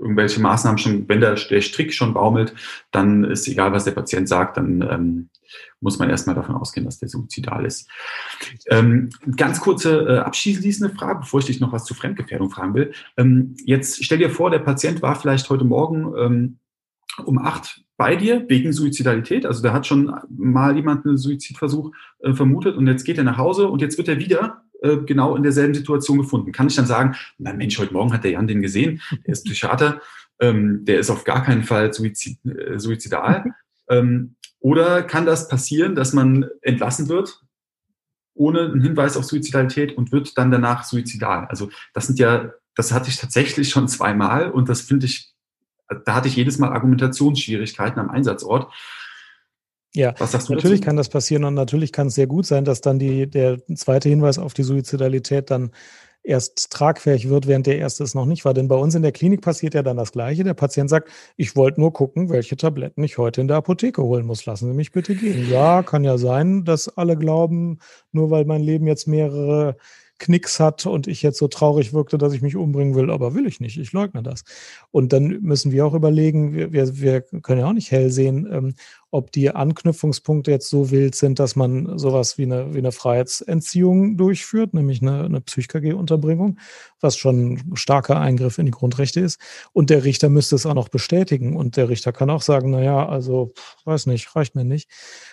[0.00, 2.54] irgendwelche Maßnahmen schon, wenn der, der Strick schon baumelt,
[2.90, 5.28] dann ist egal, was der Patient sagt, dann ähm,
[5.80, 7.88] muss man erstmal davon ausgehen, dass der suizidal ist.
[8.68, 12.92] Ähm, ganz kurze äh, abschließende Frage, bevor ich dich noch was zu Fremdgefährdung fragen will.
[13.16, 16.58] Ähm, jetzt stell dir vor, der Patient war vielleicht heute Morgen ähm,
[17.24, 19.44] um acht bei dir wegen Suizidalität.
[19.44, 23.38] Also da hat schon mal jemand einen Suizidversuch äh, vermutet und jetzt geht er nach
[23.38, 26.52] Hause und jetzt wird er wieder äh, genau in derselben Situation gefunden.
[26.52, 29.44] Kann ich dann sagen, na Mensch, heute Morgen hat der Jan den gesehen, der ist
[29.44, 30.00] Psychiater,
[30.40, 33.44] ähm, der ist auf gar keinen Fall suizid, äh, suizidal.
[33.88, 37.42] ähm, oder kann das passieren, dass man entlassen wird,
[38.34, 41.46] ohne einen Hinweis auf Suizidalität und wird dann danach suizidal?
[41.46, 45.32] Also das sind ja, das hatte ich tatsächlich schon zweimal und das finde ich,
[46.04, 48.72] da hatte ich jedes Mal Argumentationsschwierigkeiten am Einsatzort.
[49.94, 50.80] Ja, natürlich dazu?
[50.80, 54.08] kann das passieren und natürlich kann es sehr gut sein, dass dann die, der zweite
[54.08, 55.72] Hinweis auf die Suizidalität dann
[56.22, 58.54] erst tragfähig wird, während der erste es noch nicht war.
[58.54, 60.44] Denn bei uns in der Klinik passiert ja dann das Gleiche.
[60.44, 64.26] Der Patient sagt, ich wollte nur gucken, welche Tabletten ich heute in der Apotheke holen
[64.26, 64.44] muss.
[64.46, 65.48] Lassen Sie mich bitte gehen.
[65.50, 67.78] Ja, kann ja sein, dass alle glauben,
[68.12, 69.76] nur weil mein Leben jetzt mehrere
[70.20, 73.46] Knicks hat und ich jetzt so traurig wirkte, dass ich mich umbringen will, aber will
[73.46, 74.44] ich nicht, ich leugne das.
[74.90, 78.46] Und dann müssen wir auch überlegen, wir, wir, wir können ja auch nicht hell sehen,
[78.52, 78.74] ähm,
[79.10, 84.16] ob die Anknüpfungspunkte jetzt so wild sind, dass man sowas wie eine, wie eine Freiheitsentziehung
[84.16, 86.58] durchführt, nämlich eine, eine Psych-KG-Unterbringung,
[87.00, 89.40] was schon ein starker Eingriff in die Grundrechte ist.
[89.72, 91.56] Und der Richter müsste es auch noch bestätigen.
[91.56, 93.52] Und der Richter kann auch sagen, naja, also,
[93.84, 94.88] weiß nicht, reicht mir nicht.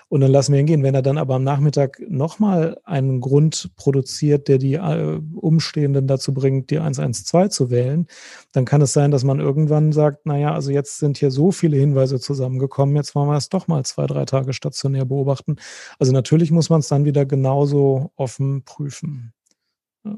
[0.09, 0.83] Und dann lassen wir ihn gehen.
[0.83, 6.33] Wenn er dann aber am Nachmittag nochmal einen Grund produziert, der die äh, Umstehenden dazu
[6.33, 8.07] bringt, die 112 zu wählen,
[8.53, 11.77] dann kann es sein, dass man irgendwann sagt, naja, also jetzt sind hier so viele
[11.77, 15.57] Hinweise zusammengekommen, jetzt wollen wir es doch mal zwei, drei Tage stationär beobachten.
[15.99, 19.33] Also natürlich muss man es dann wieder genauso offen prüfen.
[20.03, 20.15] Ja.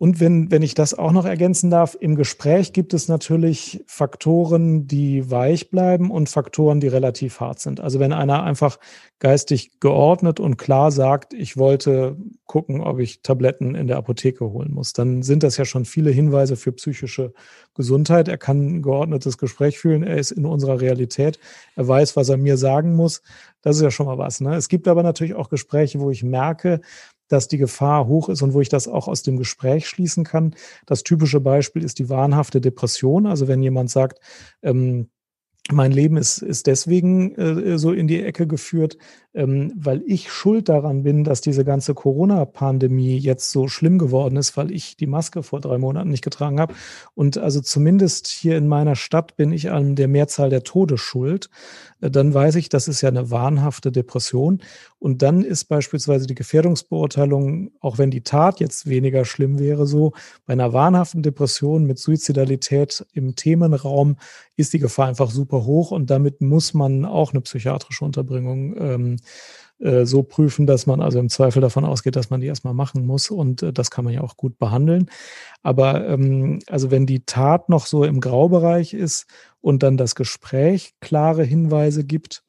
[0.00, 4.86] Und wenn, wenn ich das auch noch ergänzen darf, im Gespräch gibt es natürlich Faktoren,
[4.86, 7.80] die weich bleiben und Faktoren, die relativ hart sind.
[7.80, 8.78] Also wenn einer einfach
[9.18, 14.72] geistig geordnet und klar sagt, ich wollte gucken, ob ich Tabletten in der Apotheke holen
[14.72, 17.32] muss, dann sind das ja schon viele Hinweise für psychische
[17.74, 18.28] Gesundheit.
[18.28, 21.40] Er kann ein geordnetes Gespräch führen, er ist in unserer Realität,
[21.74, 23.22] er weiß, was er mir sagen muss.
[23.62, 24.40] Das ist ja schon mal was.
[24.40, 24.54] Ne?
[24.54, 26.80] Es gibt aber natürlich auch Gespräche, wo ich merke,
[27.28, 30.54] dass die Gefahr hoch ist und wo ich das auch aus dem Gespräch schließen kann.
[30.86, 33.26] Das typische Beispiel ist die wahnhafte Depression.
[33.26, 34.20] Also wenn jemand sagt,
[34.62, 35.08] ähm,
[35.70, 38.96] mein Leben ist, ist deswegen äh, so in die Ecke geführt,
[39.34, 44.56] ähm, weil ich schuld daran bin, dass diese ganze Corona-Pandemie jetzt so schlimm geworden ist,
[44.56, 46.74] weil ich die Maske vor drei Monaten nicht getragen habe.
[47.14, 51.50] Und also zumindest hier in meiner Stadt bin ich an der Mehrzahl der Tode schuld.
[52.00, 54.62] Äh, dann weiß ich, das ist ja eine wahnhafte Depression.
[54.98, 60.12] Und dann ist beispielsweise die Gefährdungsbeurteilung, auch wenn die Tat jetzt weniger schlimm wäre, so
[60.46, 64.16] bei einer wahnhaften Depression mit Suizidalität im Themenraum
[64.56, 69.16] ist die Gefahr einfach super hoch und damit muss man auch eine psychiatrische Unterbringung ähm,
[69.80, 73.06] äh, so prüfen, dass man also im Zweifel davon ausgeht, dass man die erstmal machen
[73.06, 75.10] muss und äh, das kann man ja auch gut behandeln.
[75.62, 79.26] Aber ähm, also wenn die Tat noch so im Graubereich ist
[79.60, 82.42] und dann das Gespräch klare Hinweise gibt,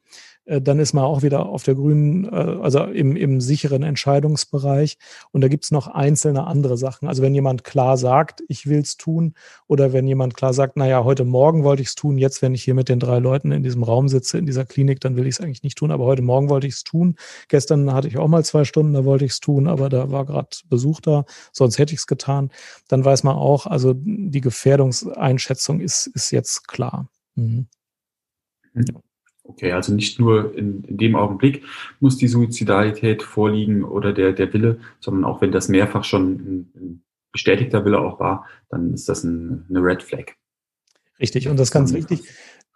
[0.49, 4.97] dann ist man auch wieder auf der grünen, äh, also im, im sicheren Entscheidungsbereich.
[5.31, 7.07] Und da gibt's noch einzelne andere Sachen.
[7.07, 9.33] Also wenn jemand klar sagt, ich will's tun,
[9.67, 12.73] oder wenn jemand klar sagt, naja, heute Morgen wollte ich's tun, jetzt, wenn ich hier
[12.73, 15.41] mit den drei Leuten in diesem Raum sitze, in dieser Klinik, dann will ich es
[15.41, 17.15] eigentlich nicht tun, aber heute Morgen wollte ich's tun.
[17.47, 20.49] Gestern hatte ich auch mal zwei Stunden, da wollte ich's tun, aber da war gerade
[20.67, 22.49] Besuch da, sonst hätte ich's getan.
[22.87, 27.07] Dann weiß man auch, also die Gefährdungseinschätzung ist, ist jetzt klar.
[27.35, 27.67] Mhm.
[28.73, 29.08] Ja.
[29.49, 31.63] Okay, also nicht nur in, in, dem Augenblick
[31.99, 36.71] muss die Suizidalität vorliegen oder der, der Wille, sondern auch wenn das mehrfach schon ein,
[36.75, 40.35] ein bestätigter Wille auch war, dann ist das ein, eine Red Flag.
[41.19, 42.21] Richtig, und das ist ganz wichtig.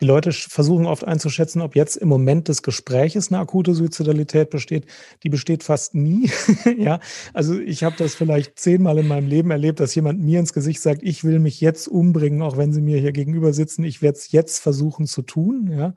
[0.04, 4.86] Die Leute versuchen oft einzuschätzen, ob jetzt im Moment des Gespräches eine akute Suizidalität besteht.
[5.24, 6.30] Die besteht fast nie.
[6.78, 7.00] ja,
[7.34, 10.82] also ich habe das vielleicht zehnmal in meinem Leben erlebt, dass jemand mir ins Gesicht
[10.82, 13.86] sagt, ich will mich jetzt umbringen, auch wenn sie mir hier gegenüber sitzen.
[13.86, 15.70] Ich werde es jetzt versuchen zu tun.
[15.72, 15.94] Ja,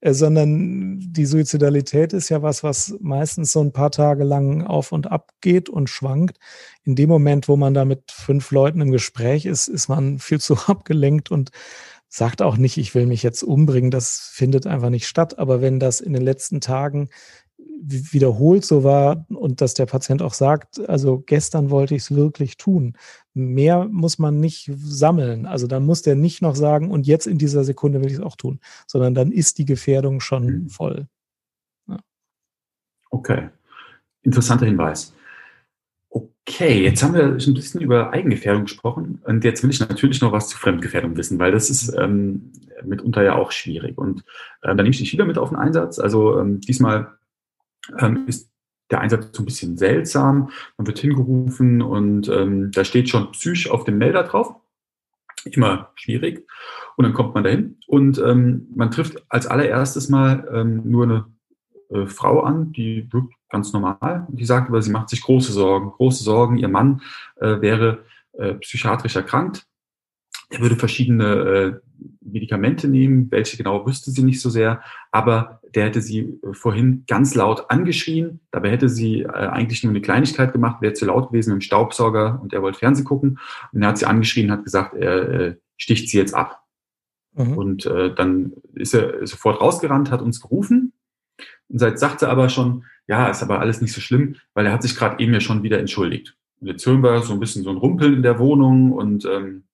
[0.00, 4.92] äh, sondern die Suizidalität ist ja was, was meistens so ein paar Tage lang auf
[4.92, 6.38] und ab geht und schwankt.
[6.84, 10.40] In dem Moment, wo man da mit fünf Leuten im Gespräch ist, ist man viel
[10.40, 11.50] zu abgelenkt und
[12.08, 13.90] sagt auch nicht, ich will mich jetzt umbringen.
[13.90, 15.38] Das findet einfach nicht statt.
[15.38, 17.08] Aber wenn das in den letzten Tagen
[17.80, 22.56] wiederholt so war und dass der Patient auch sagt, also gestern wollte ich es wirklich
[22.56, 22.94] tun.
[23.34, 25.46] Mehr muss man nicht sammeln.
[25.46, 28.20] Also dann muss der nicht noch sagen, und jetzt in dieser Sekunde will ich es
[28.20, 30.68] auch tun, sondern dann ist die Gefährdung schon mhm.
[30.68, 31.08] voll.
[31.88, 31.98] Ja.
[33.10, 33.48] Okay,
[34.22, 35.12] interessanter Hinweis.
[36.10, 40.20] Okay, jetzt haben wir schon ein bisschen über Eigengefährdung gesprochen und jetzt will ich natürlich
[40.20, 42.52] noch was zu Fremdgefährdung wissen, weil das ist ähm,
[42.84, 43.98] mitunter ja auch schwierig.
[43.98, 44.20] Und
[44.62, 45.98] äh, da nehme ich dich wieder mit auf den Einsatz.
[45.98, 47.18] Also ähm, diesmal
[47.98, 48.50] ähm, ist
[48.90, 50.50] der Einsatz so ein bisschen seltsam.
[50.76, 54.54] Man wird hingerufen und ähm, da steht schon Psych auf dem Melder drauf.
[55.44, 56.46] Immer schwierig.
[56.96, 61.26] Und dann kommt man dahin und ähm, man trifft als allererstes mal ähm, nur eine
[61.90, 64.26] äh, Frau an, die wirkt ganz normal.
[64.30, 65.90] Die sagt aber, sie macht sich große Sorgen.
[65.90, 67.02] Große Sorgen, ihr Mann
[67.36, 69.66] äh, wäre äh, psychiatrisch erkrankt.
[70.50, 71.72] Er würde verschiedene äh,
[72.20, 77.04] Medikamente nehmen, welche genau wüsste sie nicht so sehr, aber der hätte sie äh, vorhin
[77.06, 78.40] ganz laut angeschrien.
[78.50, 82.40] Dabei hätte sie äh, eigentlich nur eine Kleinigkeit gemacht, wäre zu laut gewesen dem Staubsauger
[82.42, 83.38] und er wollte Fernsehen gucken.
[83.72, 86.64] Und er hat sie angeschrien, hat gesagt, er äh, sticht sie jetzt ab.
[87.34, 87.58] Mhm.
[87.58, 90.92] Und äh, dann ist er sofort rausgerannt, hat uns gerufen.
[91.68, 94.72] Und seit sagt er aber schon, ja, ist aber alles nicht so schlimm, weil er
[94.72, 96.36] hat sich gerade eben ja schon wieder entschuldigt.
[96.60, 99.64] Und jetzt hören wir so ein bisschen so ein Rumpeln in der Wohnung und ähm,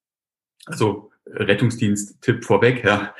[0.67, 3.15] also Rettungsdienst-Tipp vorweg, ja,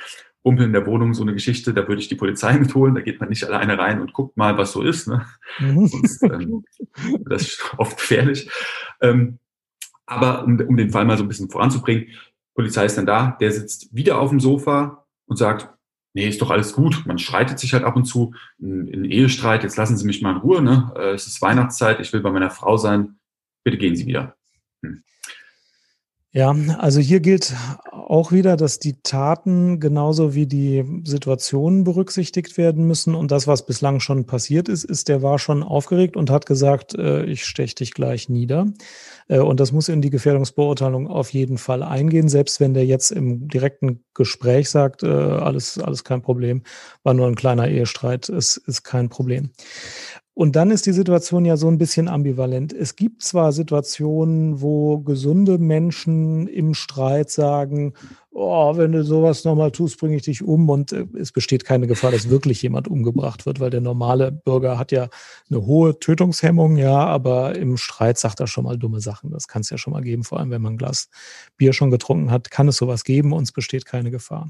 [0.45, 3.19] Rumpeln in der Wohnung, so eine Geschichte, da würde ich die Polizei mitholen, da geht
[3.19, 5.07] man nicht alleine rein und guckt mal, was so ist.
[5.07, 5.25] Ne?
[5.59, 5.87] Mhm.
[5.87, 6.63] Sonst, ähm,
[7.25, 8.49] das ist oft gefährlich.
[9.01, 9.39] Ähm,
[10.05, 12.07] aber um, um den Fall mal so ein bisschen voranzubringen,
[12.53, 15.69] Polizei ist dann da, der sitzt wieder auf dem Sofa und sagt,
[16.15, 17.03] nee, ist doch alles gut.
[17.05, 18.33] Man streitet sich halt ab und zu.
[18.57, 20.61] in Ehestreit, jetzt lassen Sie mich mal in Ruhe.
[20.61, 20.91] Ne?
[20.95, 23.19] Äh, es ist Weihnachtszeit, ich will bei meiner Frau sein.
[23.63, 24.35] Bitte gehen Sie wieder.
[24.81, 25.03] Hm.
[26.35, 27.55] Ja, also hier gilt
[27.93, 33.15] auch wieder, dass die Taten genauso wie die Situationen berücksichtigt werden müssen.
[33.15, 36.93] Und das, was bislang schon passiert ist, ist, der war schon aufgeregt und hat gesagt,
[36.93, 38.67] äh, ich stech dich gleich nieder.
[39.29, 43.11] Äh, und das muss in die Gefährdungsbeurteilung auf jeden Fall eingehen, selbst wenn der jetzt
[43.11, 46.63] im direkten Gespräch sagt, äh, alles, alles kein Problem,
[47.03, 49.51] war nur ein kleiner Ehestreit, ist, ist kein Problem.
[50.35, 52.73] Und dann ist die Situation ja so ein bisschen ambivalent.
[52.73, 57.93] Es gibt zwar Situationen, wo gesunde Menschen im Streit sagen,
[58.31, 61.87] oh, wenn du sowas nochmal tust, bringe ich dich um und äh, es besteht keine
[61.87, 65.07] Gefahr, dass wirklich jemand umgebracht wird, weil der normale Bürger hat ja
[65.49, 69.31] eine hohe Tötungshemmung, ja, aber im Streit sagt er schon mal dumme Sachen.
[69.31, 71.09] Das kann es ja schon mal geben, vor allem wenn man ein Glas
[71.55, 74.49] Bier schon getrunken hat, kann es sowas geben und es besteht keine Gefahr.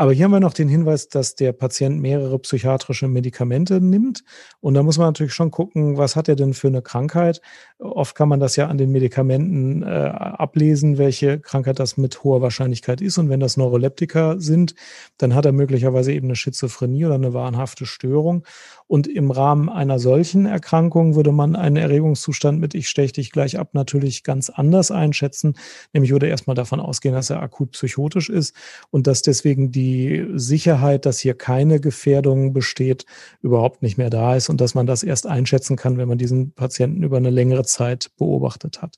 [0.00, 4.22] Aber hier haben wir noch den Hinweis, dass der Patient mehrere psychiatrische Medikamente nimmt.
[4.60, 7.40] Und da muss man natürlich schon gucken, was hat er denn für eine Krankheit.
[7.80, 12.40] Oft kann man das ja an den Medikamenten äh, ablesen, welche Krankheit das mit hoher
[12.40, 13.18] Wahrscheinlichkeit ist.
[13.18, 14.76] Und wenn das Neuroleptika sind,
[15.16, 18.46] dann hat er möglicherweise eben eine Schizophrenie oder eine wahnhafte Störung.
[18.86, 23.58] Und im Rahmen einer solchen Erkrankung würde man einen Erregungszustand mit ich steche dich gleich
[23.58, 25.54] ab natürlich ganz anders einschätzen.
[25.92, 28.54] Nämlich würde erstmal davon ausgehen, dass er akut psychotisch ist
[28.90, 29.87] und dass deswegen die
[30.34, 33.06] Sicherheit, dass hier keine Gefährdung besteht,
[33.42, 36.52] überhaupt nicht mehr da ist und dass man das erst einschätzen kann, wenn man diesen
[36.52, 38.96] Patienten über eine längere Zeit beobachtet hat.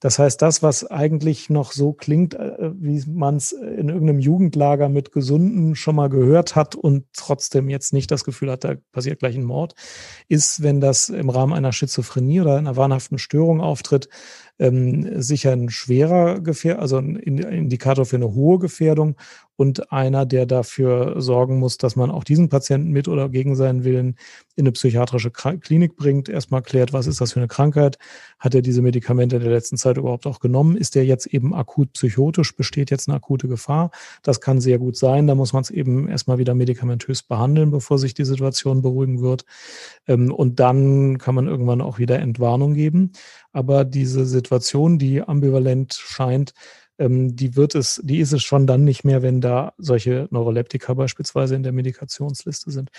[0.00, 4.88] Das heißt, das, was eigentlich noch so klingt, äh, wie man es in irgendeinem Jugendlager
[4.88, 9.20] mit Gesunden schon mal gehört hat und trotzdem jetzt nicht das Gefühl hat, da passiert
[9.20, 9.74] gleich ein Mord,
[10.28, 14.08] ist, wenn das im Rahmen einer Schizophrenie oder einer wahnhaften Störung auftritt,
[14.60, 19.16] ähm, sicher ein schwerer Gefähr also ein Indikator für eine hohe Gefährdung
[19.60, 23.84] und einer, der dafür sorgen muss, dass man auch diesen Patienten mit oder gegen seinen
[23.84, 24.16] Willen
[24.56, 27.98] in eine psychiatrische Klinik bringt, erstmal klärt, was ist das für eine Krankheit,
[28.38, 31.54] hat er diese Medikamente in der letzten Zeit überhaupt auch genommen, ist er jetzt eben
[31.54, 33.90] akut psychotisch, besteht jetzt eine akute Gefahr,
[34.22, 37.98] das kann sehr gut sein, da muss man es eben erstmal wieder medikamentös behandeln, bevor
[37.98, 39.44] sich die Situation beruhigen wird
[40.08, 43.12] ähm, und dann kann man irgendwann auch wieder Entwarnung geben,
[43.52, 44.49] aber diese Situation,
[44.98, 46.52] die ambivalent scheint,
[47.00, 50.94] ähm, die wird es, die ist es schon dann nicht mehr, wenn da solche Neuroleptika
[50.94, 52.90] beispielsweise in der Medikationsliste sind.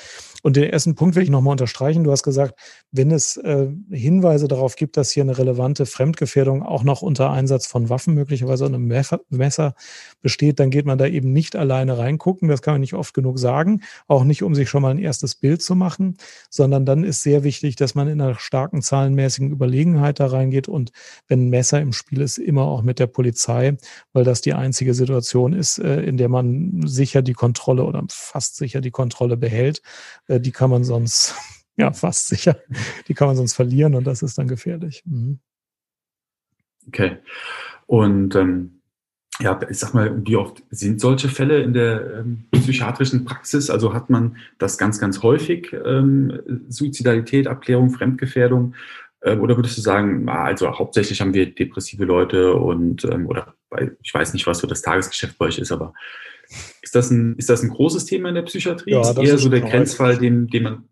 [0.42, 2.04] Und den ersten Punkt will ich nochmal unterstreichen.
[2.04, 2.60] Du hast gesagt,
[2.92, 7.68] wenn es äh, Hinweise darauf gibt, dass hier eine relevante Fremdgefährdung auch noch unter Einsatz
[7.68, 8.88] von Waffen, möglicherweise einem
[9.30, 9.76] Messer
[10.22, 12.50] besteht, dann geht man da eben nicht alleine reingucken.
[12.50, 13.82] Das kann man nicht oft genug sagen.
[14.08, 16.18] Auch nicht, um sich schon mal ein erstes Bild zu machen,
[16.50, 20.92] sondern dann ist sehr wichtig, dass man in einer starken zahlenmäßigen Überlegenheit da reingeht und
[21.28, 23.78] wenn ein Messer im Spiel ist, immer auch mit der Polizei
[24.14, 28.58] weil das die einzige Situation ist, äh, in der man sicher die Kontrolle oder fast
[28.58, 29.82] sicher die Kontrolle behält.
[30.28, 31.36] Äh, die kann man sonst,
[31.78, 32.58] ja, fast sicher,
[33.08, 35.04] die kann man sonst verlieren und das ist dann gefährlich.
[35.06, 35.40] Mhm.
[36.88, 37.18] Okay.
[37.86, 38.82] Und ähm,
[39.40, 43.70] ja, ich sag mal, wie oft sind solche Fälle in der ähm, psychiatrischen Praxis?
[43.70, 48.76] Also hat man das ganz, ganz häufig, ähm, Suizidalität, Abklärung, Fremdgefährdung?
[49.24, 53.56] Ähm, oder würdest du sagen, also hauptsächlich haben wir depressive Leute und ähm, oder
[54.02, 55.94] ich weiß nicht, was so das Tagesgeschäft bei euch ist, aber
[56.82, 58.92] ist das ein, ist das ein großes Thema in der Psychiatrie?
[58.92, 60.84] Ja, ist eher ist so der Grenzfall, den, den man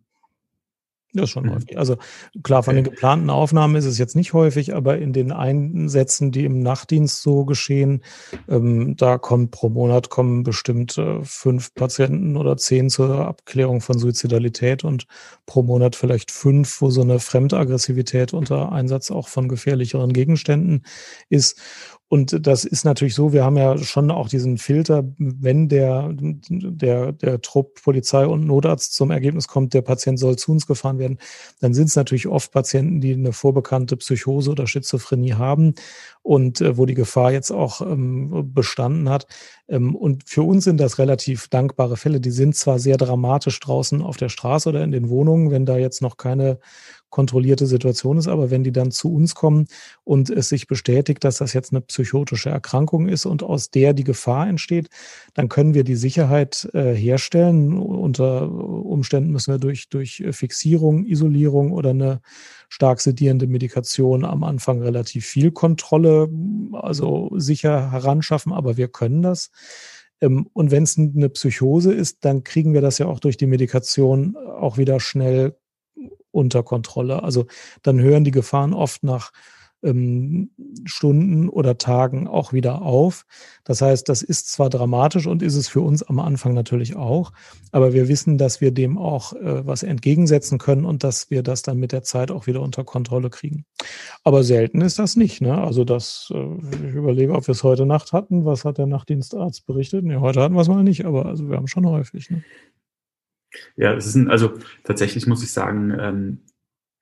[1.13, 1.55] das ist schon mhm.
[1.55, 1.77] häufig.
[1.77, 1.97] Also
[2.43, 6.45] klar, von den geplanten Aufnahmen ist es jetzt nicht häufig, aber in den Einsätzen, die
[6.45, 8.03] im Nachtdienst so geschehen,
[8.47, 13.97] ähm, da kommt pro Monat kommen bestimmt äh, fünf Patienten oder zehn zur Abklärung von
[13.97, 15.07] Suizidalität und
[15.45, 20.83] pro Monat vielleicht fünf, wo so eine Fremdaggressivität unter Einsatz auch von gefährlicheren Gegenständen
[21.29, 21.59] ist.
[22.09, 27.11] Und das ist natürlich so, wir haben ja schon auch diesen Filter, wenn der, der,
[27.11, 31.19] der Trupp Polizei und Notarzt zum Ergebnis kommt, der Patient soll zu uns gefahren werden,
[31.59, 35.75] dann sind es natürlich oft Patienten, die eine vorbekannte Psychose oder Schizophrenie haben
[36.23, 39.27] und äh, wo die Gefahr jetzt auch ähm, bestanden hat.
[39.67, 42.19] Ähm, und für uns sind das relativ dankbare Fälle.
[42.19, 45.77] Die sind zwar sehr dramatisch draußen auf der Straße oder in den Wohnungen, wenn da
[45.77, 46.59] jetzt noch keine
[47.09, 48.27] kontrollierte Situation ist.
[48.27, 49.67] Aber wenn die dann zu uns kommen
[50.03, 54.03] und es sich bestätigt, dass das jetzt eine psychotische Erkrankung ist und aus der die
[54.03, 54.89] Gefahr entsteht,
[55.33, 57.77] dann können wir die Sicherheit äh, herstellen.
[57.77, 62.21] Unter Umständen müssen wir durch, durch Fixierung, Isolierung oder eine
[62.69, 66.29] stark sedierende Medikation am Anfang relativ viel Kontrolle,
[66.73, 69.49] also sicher heranschaffen, aber wir können das.
[70.21, 73.47] Ähm, und wenn es eine Psychose ist, dann kriegen wir das ja auch durch die
[73.47, 75.55] Medikation auch wieder schnell
[76.31, 77.23] unter Kontrolle.
[77.23, 77.45] Also
[77.83, 79.31] dann hören die Gefahren oft nach
[79.83, 80.51] ähm,
[80.85, 83.25] Stunden oder Tagen auch wieder auf.
[83.63, 87.31] Das heißt, das ist zwar dramatisch und ist es für uns am Anfang natürlich auch,
[87.71, 91.61] aber wir wissen, dass wir dem auch äh, was entgegensetzen können und dass wir das
[91.61, 93.65] dann mit der Zeit auch wieder unter Kontrolle kriegen.
[94.23, 95.41] Aber selten ist das nicht.
[95.41, 95.57] Ne?
[95.57, 98.45] Also das, äh, ich überlege, ob wir es heute Nacht hatten.
[98.45, 100.03] Was hat der Nachtdienstarzt berichtet?
[100.03, 102.29] Nee, heute hatten wir es mal nicht, aber also wir haben schon häufig.
[102.29, 102.43] Ne?
[103.75, 106.39] Ja, es ist ein, also tatsächlich muss ich sagen, ähm,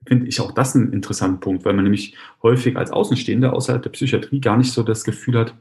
[0.07, 3.89] finde ich auch das einen interessanten Punkt, weil man nämlich häufig als Außenstehender außerhalb der
[3.89, 5.55] Psychiatrie gar nicht so das Gefühl hat,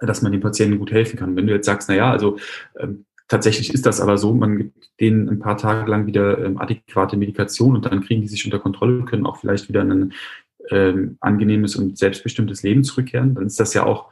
[0.00, 1.36] dass man den Patienten gut helfen kann.
[1.36, 2.38] Wenn du jetzt sagst, naja, also
[2.78, 6.58] ähm, tatsächlich ist das aber so, man gibt denen ein paar Tage lang wieder ähm,
[6.58, 10.12] adäquate Medikation und dann kriegen die sich unter Kontrolle, können auch vielleicht wieder ein
[10.70, 13.34] ähm, angenehmes und selbstbestimmtes Leben zurückkehren.
[13.34, 14.10] Dann ist das ja auch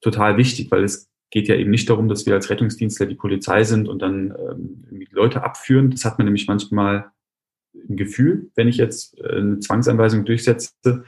[0.00, 3.64] total wichtig, weil es geht ja eben nicht darum, dass wir als Rettungsdienstler die Polizei
[3.64, 5.90] sind und dann ähm, Leute abführen.
[5.90, 7.10] Das hat man nämlich manchmal
[7.74, 11.04] ein Gefühl, wenn ich jetzt äh, eine Zwangsanweisung durchsetze,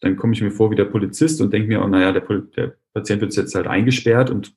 [0.00, 2.22] dann komme ich mir vor wie der Polizist und denke mir, oh naja, der,
[2.56, 4.54] der Patient wird jetzt halt eingesperrt und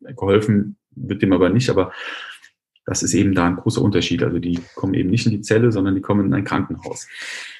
[0.00, 1.68] geholfen wird dem aber nicht.
[1.68, 1.92] Aber
[2.88, 4.22] das ist eben da ein großer Unterschied.
[4.22, 7.06] Also die kommen eben nicht in die Zelle, sondern die kommen in ein Krankenhaus.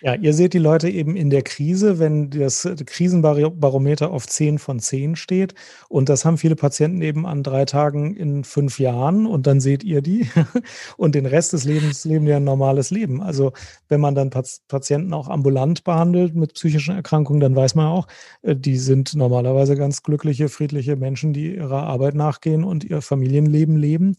[0.00, 4.80] Ja, ihr seht die Leute eben in der Krise, wenn das Krisenbarometer auf 10 von
[4.80, 5.54] 10 steht.
[5.90, 9.26] Und das haben viele Patienten eben an drei Tagen in fünf Jahren.
[9.26, 10.26] Und dann seht ihr die.
[10.96, 13.20] Und den Rest des Lebens leben die ein normales Leben.
[13.20, 13.52] Also
[13.90, 18.06] wenn man dann Patienten auch ambulant behandelt mit psychischen Erkrankungen, dann weiß man auch,
[18.40, 23.76] äh, die sind normalerweise ganz glückliche, friedliche Menschen, die ihrer Arbeit nachgehen und ihr Familienleben
[23.76, 24.16] leben.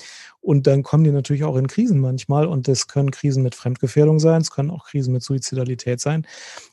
[0.50, 2.48] Und dann kommen die natürlich auch in Krisen manchmal.
[2.48, 6.26] Und das können Krisen mit Fremdgefährdung sein, es können auch Krisen mit Suizidalität sein.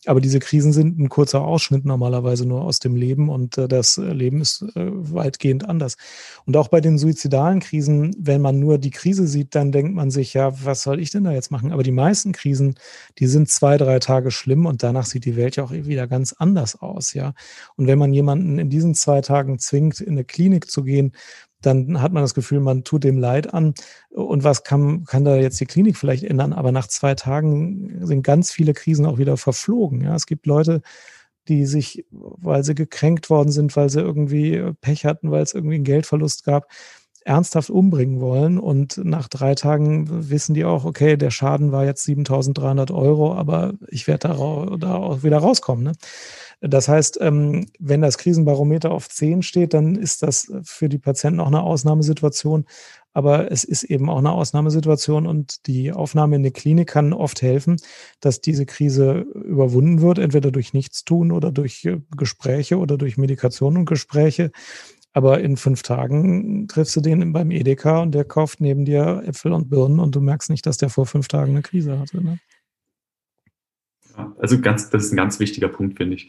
[0.07, 3.99] Aber diese Krisen sind ein kurzer Ausschnitt normalerweise nur aus dem Leben und äh, das
[3.99, 5.99] Leben ist äh, weitgehend anders.
[6.47, 10.11] Und auch bei den suizidalen Krisen, wenn man nur die Krise sieht, dann denkt man
[10.11, 11.71] sich, ja, was soll ich denn da jetzt machen?
[11.71, 12.77] Aber die meisten Krisen,
[13.19, 16.33] die sind zwei, drei Tage schlimm und danach sieht die Welt ja auch wieder ganz
[16.33, 17.35] anders aus, ja.
[17.77, 21.13] Und wenn man jemanden in diesen zwei Tagen zwingt, in eine Klinik zu gehen,
[21.63, 23.75] dann hat man das Gefühl, man tut dem Leid an.
[24.11, 26.53] Und was kann, kann da jetzt die Klinik vielleicht ändern?
[26.53, 30.03] Aber nach zwei Tagen sind ganz viele Krisen auch wieder verflogen.
[30.03, 30.83] Ja, es gibt Leute,
[31.49, 35.77] die sich, weil sie gekränkt worden sind, weil sie irgendwie Pech hatten, weil es irgendwie
[35.77, 36.69] einen Geldverlust gab,
[37.27, 38.59] ernsthaft umbringen wollen.
[38.59, 43.75] Und nach drei Tagen wissen die auch, okay, der Schaden war jetzt 7300 Euro, aber
[43.89, 45.85] ich werde da, da auch wieder rauskommen.
[45.85, 45.93] Ne?
[46.61, 51.41] Das heißt, ähm, wenn das Krisenbarometer auf 10 steht, dann ist das für die Patienten
[51.41, 52.65] auch eine Ausnahmesituation.
[53.13, 57.41] Aber es ist eben auch eine Ausnahmesituation und die Aufnahme in die Klinik kann oft
[57.41, 57.79] helfen,
[58.21, 63.79] dass diese Krise überwunden wird, entweder durch Nichtstun oder durch äh, Gespräche oder durch Medikation
[63.79, 64.53] und Gespräche.
[65.17, 69.51] Aber in fünf Tagen triffst du den beim Edeka und der kauft neben dir Äpfel
[69.53, 72.23] und Birnen und du merkst nicht, dass der vor fünf Tagen eine Krise hatte.
[72.23, 72.39] Ne?
[74.39, 76.29] Also ganz, das ist ein ganz wichtiger Punkt, finde ich.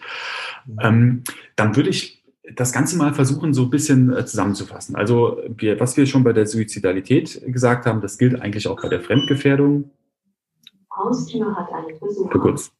[0.81, 1.25] Ähm,
[1.57, 2.23] dann würde ich
[2.55, 4.95] das Ganze mal versuchen, so ein bisschen äh, zusammenzufassen.
[4.95, 8.87] Also wir, was wir schon bei der Suizidalität gesagt haben, das gilt eigentlich auch bei
[8.87, 9.91] der Fremdgefährdung.
[10.95, 12.31] Haustür hat einen Besuch.
[12.31, 12.71] Für kurz.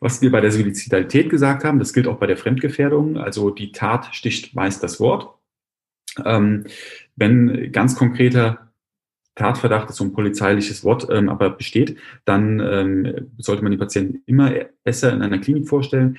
[0.00, 3.16] Was wir bei der Suizidalität gesagt haben, das gilt auch bei der Fremdgefährdung.
[3.16, 5.34] Also die Tat sticht meist das Wort.
[6.24, 6.64] Ähm,
[7.16, 8.72] wenn ganz konkreter
[9.34, 14.22] Tatverdacht ist so ein polizeiliches Wort, ähm, aber besteht, dann ähm, sollte man die Patienten
[14.26, 16.18] immer besser in einer Klinik vorstellen.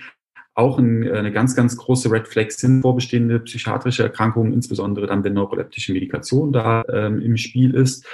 [0.60, 5.32] Auch ein, eine ganz, ganz große Red Flag sind vorbestehende psychiatrische Erkrankungen, insbesondere dann, wenn
[5.32, 8.06] neuroleptische Medikation da ähm, im Spiel ist.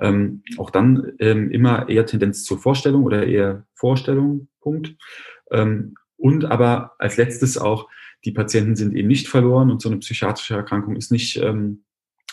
[0.00, 4.96] Ähm, auch dann ähm, immer eher Tendenz zur Vorstellung oder eher Vorstellung, Punkt.
[5.52, 7.88] Ähm, und aber als letztes auch,
[8.24, 11.84] die Patienten sind eben nicht verloren und so eine psychiatrische Erkrankung ist nicht ähm,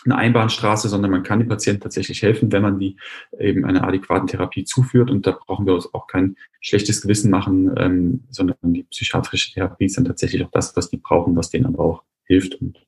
[0.04, 2.96] eine Einbahnstraße, sondern man kann den Patienten tatsächlich helfen, wenn man die
[3.38, 5.10] eben einer adäquaten Therapie zuführt.
[5.10, 9.86] Und da brauchen wir uns auch kein schlechtes Gewissen machen, ähm, sondern die psychiatrische Therapie
[9.86, 12.54] ist dann tatsächlich auch das, was die brauchen, was denen aber auch hilft.
[12.56, 12.86] Und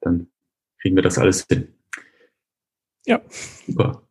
[0.00, 0.28] dann
[0.80, 1.68] kriegen wir das alles hin.
[3.06, 3.20] Ja.
[3.66, 4.02] Super.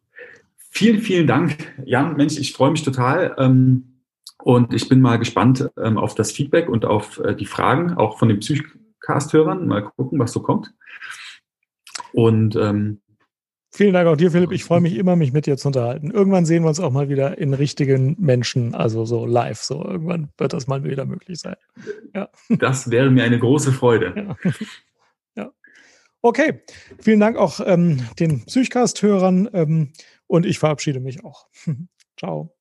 [0.70, 2.18] Vielen, vielen Dank, Jan.
[2.18, 3.36] Mensch, ich freue mich total.
[3.38, 4.02] Ähm,
[4.40, 8.20] und ich bin mal gespannt ähm, auf das Feedback und auf äh, die Fragen, auch
[8.20, 9.68] von den Psychcast-Hörern.
[9.68, 10.74] Mal gucken, was so kommt.
[12.14, 13.02] Und ähm,
[13.76, 14.52] Vielen Dank auch dir, Philipp.
[14.52, 16.12] Ich freue mich immer, mich mit dir zu unterhalten.
[16.12, 19.60] Irgendwann sehen wir uns auch mal wieder in richtigen Menschen, also so live.
[19.60, 21.56] So irgendwann wird das mal wieder möglich sein.
[22.14, 22.30] Ja.
[22.50, 24.14] Das wäre mir eine große Freude.
[24.16, 24.52] Ja.
[25.36, 25.52] ja.
[26.22, 26.62] Okay.
[27.02, 29.94] Vielen Dank auch ähm, den Psychcast-Hörern ähm,
[30.28, 31.48] und ich verabschiede mich auch.
[32.20, 32.56] Ciao.